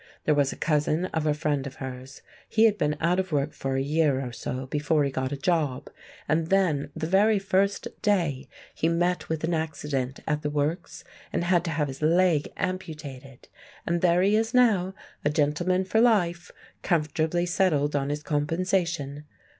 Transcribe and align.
There 0.23 0.33
was 0.33 0.51
a 0.51 0.55
cousin 0.55 1.05
of 1.13 1.27
a 1.27 1.33
friend 1.35 1.67
of 1.67 1.75
hers; 1.75 2.23
he 2.49 2.63
had 2.65 2.75
been 2.75 2.97
out 2.99 3.19
of 3.19 3.31
work 3.31 3.53
for 3.53 3.75
a 3.75 3.83
year 3.83 4.19
or 4.27 4.31
so 4.31 4.65
before 4.65 5.03
he 5.03 5.11
got 5.11 5.31
a 5.31 5.37
job, 5.37 5.91
and 6.27 6.47
then 6.47 6.89
the 6.95 7.05
very 7.05 7.37
first 7.37 7.87
day 8.01 8.47
he 8.73 8.89
met 8.89 9.29
with 9.29 9.43
an 9.43 9.53
accident 9.53 10.19
at 10.27 10.41
the 10.41 10.49
works 10.49 11.03
and 11.31 11.43
had 11.43 11.63
to 11.65 11.69
have 11.69 11.87
his 11.87 12.01
leg 12.01 12.47
amputated; 12.57 13.47
and 13.85 14.01
there 14.01 14.23
he 14.23 14.35
is 14.35 14.55
now, 14.55 14.95
a 15.23 15.29
gentleman 15.29 15.85
for 15.85 16.01
life, 16.01 16.49
comfortably 16.81 17.45
settled 17.45 17.95
on 17.95 18.09
his 18.09 18.23
compensation. 18.23 19.25